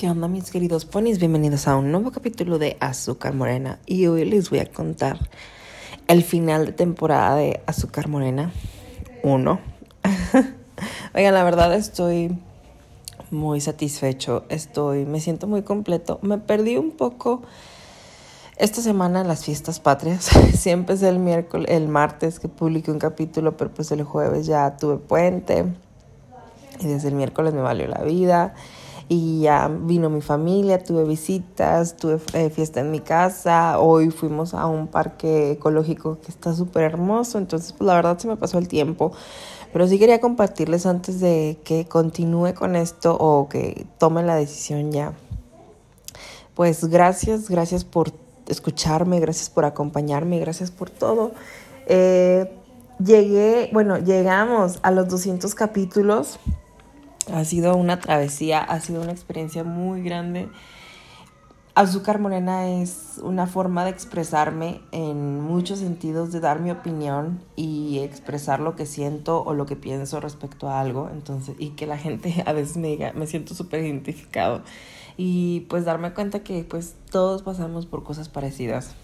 [0.00, 1.18] ¿Qué onda mis queridos ponis?
[1.18, 5.28] Bienvenidos a un nuevo capítulo de Azúcar Morena y hoy les voy a contar
[6.08, 8.50] el final de temporada de Azúcar Morena
[9.22, 9.60] 1.
[11.14, 12.34] Oigan, la verdad estoy
[13.30, 16.18] muy satisfecho, estoy, me siento muy completo.
[16.22, 17.42] Me perdí un poco
[18.56, 20.30] esta semana en las fiestas patrias.
[20.54, 24.78] Siempre es el miércoles, el martes que publiqué un capítulo, pero pues el jueves ya
[24.78, 25.66] tuve puente
[26.80, 28.54] y desde el miércoles me valió la vida
[29.12, 34.54] y ya vino mi familia, tuve visitas, tuve eh, fiesta en mi casa, hoy fuimos
[34.54, 38.58] a un parque ecológico que está súper hermoso, entonces pues la verdad se me pasó
[38.58, 39.10] el tiempo,
[39.72, 44.92] pero sí quería compartirles antes de que continúe con esto o que tome la decisión
[44.92, 45.12] ya.
[46.54, 48.12] Pues gracias, gracias por
[48.46, 51.32] escucharme, gracias por acompañarme, gracias por todo.
[51.86, 52.48] Eh,
[53.04, 56.38] llegué, bueno, llegamos a los 200 capítulos.
[57.32, 60.48] Ha sido una travesía, ha sido una experiencia muy grande.
[61.74, 68.00] Azúcar Morena es una forma de expresarme en muchos sentidos, de dar mi opinión y
[68.00, 71.08] expresar lo que siento o lo que pienso respecto a algo.
[71.12, 74.62] Entonces, y que la gente a veces me diga, me siento súper identificado.
[75.16, 78.94] Y pues darme cuenta que pues todos pasamos por cosas parecidas.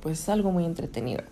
[0.00, 1.22] Pues es algo muy entretenido.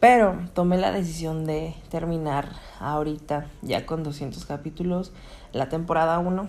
[0.00, 5.12] Pero tomé la decisión de terminar ahorita, ya con 200 capítulos,
[5.52, 6.48] la temporada 1.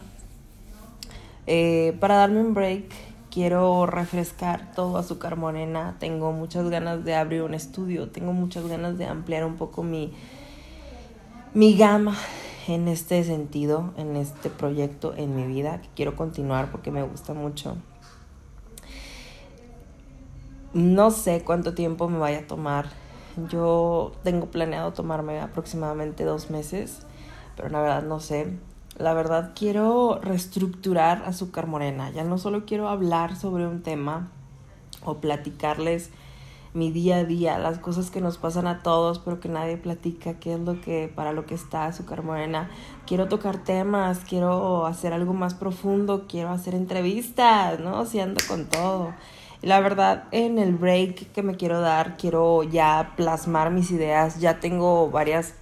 [1.47, 2.85] Eh, para darme un break,
[3.31, 5.95] quiero refrescar todo azúcar morena.
[5.99, 10.13] Tengo muchas ganas de abrir un estudio, tengo muchas ganas de ampliar un poco mi,
[11.55, 12.15] mi gama
[12.67, 17.77] en este sentido, en este proyecto, en mi vida, quiero continuar porque me gusta mucho.
[20.71, 22.89] No sé cuánto tiempo me vaya a tomar
[23.47, 27.05] yo tengo planeado tomarme aproximadamente dos meses,
[27.55, 28.57] pero la verdad no sé.
[28.97, 32.11] La verdad quiero reestructurar Azúcar Morena.
[32.11, 34.29] Ya no solo quiero hablar sobre un tema
[35.05, 36.11] o platicarles
[36.73, 40.39] mi día a día, las cosas que nos pasan a todos, pero que nadie platica,
[40.39, 42.69] qué es lo que, para lo que está Azúcar Morena.
[43.07, 48.05] Quiero tocar temas, quiero hacer algo más profundo, quiero hacer entrevistas, ¿no?
[48.05, 49.13] Si ando con todo.
[49.61, 54.39] La verdad, en el break que me quiero dar, quiero ya plasmar mis ideas.
[54.39, 55.53] Ya tengo varias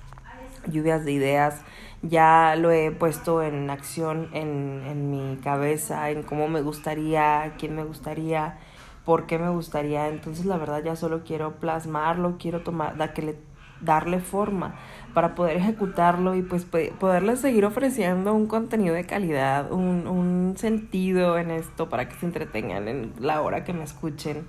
[0.67, 1.61] lluvias de ideas.
[2.03, 7.75] Ya lo he puesto en acción en, en mi cabeza, en cómo me gustaría, quién
[7.75, 8.59] me gustaría,
[9.03, 10.09] por qué me gustaría.
[10.09, 13.35] Entonces, la verdad, ya solo quiero plasmarlo, quiero tomar, da, que
[13.81, 14.75] darle forma
[15.13, 21.37] para poder ejecutarlo y pues poderles seguir ofreciendo un contenido de calidad, un, un sentido
[21.37, 24.47] en esto para que se entretengan en la hora que me escuchen.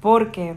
[0.00, 0.56] Porque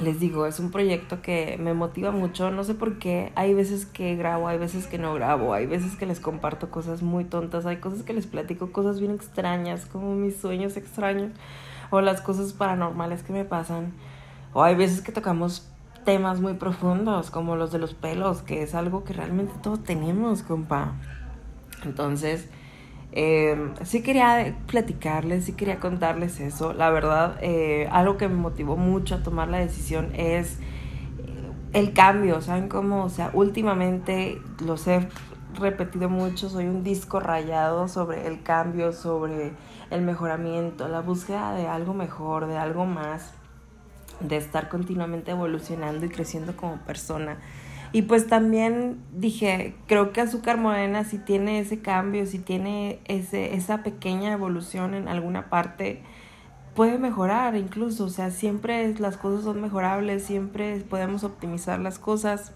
[0.00, 3.86] les digo, es un proyecto que me motiva mucho, no sé por qué, hay veces
[3.86, 7.64] que grabo, hay veces que no grabo, hay veces que les comparto cosas muy tontas,
[7.64, 11.30] hay cosas que les platico, cosas bien extrañas, como mis sueños extraños,
[11.90, 13.92] o las cosas paranormales que me pasan,
[14.52, 15.70] o hay veces que tocamos
[16.04, 20.42] temas muy profundos como los de los pelos, que es algo que realmente todos tenemos,
[20.42, 20.92] compa.
[21.84, 22.48] Entonces,
[23.12, 26.72] eh, sí quería platicarles, sí quería contarles eso.
[26.72, 31.92] La verdad, eh, algo que me motivó mucho a tomar la decisión es eh, el
[31.92, 33.04] cambio, ¿saben cómo?
[33.04, 35.08] O sea, últimamente los he
[35.58, 39.52] repetido mucho, soy un disco rayado sobre el cambio, sobre
[39.90, 43.32] el mejoramiento, la búsqueda de algo mejor, de algo más
[44.20, 47.38] de estar continuamente evolucionando y creciendo como persona.
[47.92, 53.54] Y pues también dije, creo que Azúcar Morena si tiene ese cambio, si tiene ese,
[53.54, 56.02] esa pequeña evolución en alguna parte,
[56.74, 62.52] puede mejorar incluso, o sea, siempre las cosas son mejorables, siempre podemos optimizar las cosas.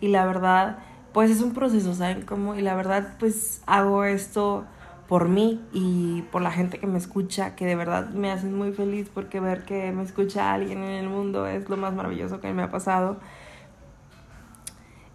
[0.00, 0.78] Y la verdad,
[1.12, 2.54] pues es un proceso, ¿saben cómo?
[2.54, 4.64] Y la verdad, pues hago esto
[5.08, 8.72] por mí y por la gente que me escucha, que de verdad me hacen muy
[8.72, 12.52] feliz porque ver que me escucha alguien en el mundo es lo más maravilloso que
[12.52, 13.18] me ha pasado.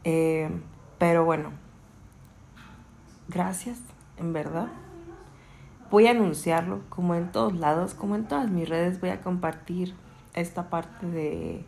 [0.04, 0.50] Eh,
[0.98, 1.52] pero bueno,
[3.28, 3.80] gracias,
[4.18, 4.68] en verdad.
[5.90, 9.96] Voy a anunciarlo como en todos lados, como en todas mis redes, voy a compartir
[10.34, 11.66] esta parte de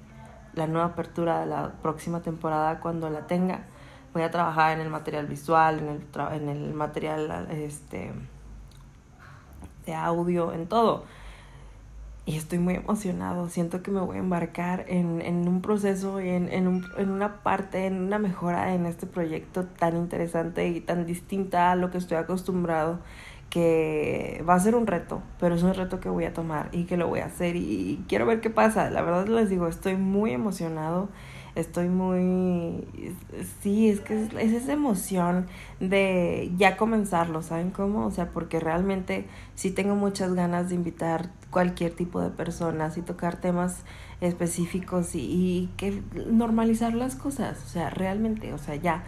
[0.54, 3.66] la nueva apertura de la próxima temporada cuando la tenga
[4.13, 8.12] voy a trabajar en el material visual, en el, en el material este,
[9.86, 11.06] de audio, en todo.
[12.24, 16.50] Y estoy muy emocionado, siento que me voy a embarcar en, en un proceso en,
[16.50, 21.08] en, un, en una parte, en una mejora en este proyecto tan interesante y tan
[21.08, 23.00] distinta a lo que estoy acostumbrado,
[23.50, 26.84] que va a ser un reto, pero es un reto que voy a tomar y
[26.86, 28.90] que lo voy a hacer y quiero ver qué pasa.
[28.92, 31.10] La verdad les digo, estoy muy emocionado
[31.56, 32.88] estoy muy...
[33.62, 35.48] Sí, es que es, esa emoción
[35.80, 38.06] de ya comenzarlo, ¿saben cómo?
[38.06, 43.01] O sea, porque realmente sí tengo muchas ganas de invitar cualquier tipo de personas y
[43.01, 43.83] tocar temas
[44.21, 49.03] específicos y, y que normalizar las cosas, o sea, realmente, o sea, ya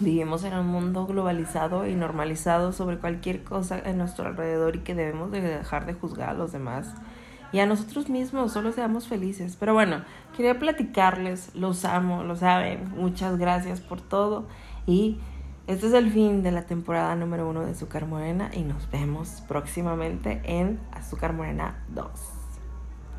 [0.00, 4.94] vivimos en un mundo globalizado y normalizado sobre cualquier cosa en nuestro alrededor y que
[4.94, 6.94] debemos de dejar de juzgar a los demás
[7.52, 9.56] y a nosotros mismos, solo seamos felices.
[9.58, 10.04] Pero bueno,
[10.36, 14.46] quería platicarles, los amo, lo saben, muchas gracias por todo
[14.86, 15.18] y
[15.66, 19.42] este es el fin de la temporada número uno de Azúcar Morena y nos vemos
[19.46, 22.41] próximamente en Azúcar Morena 2.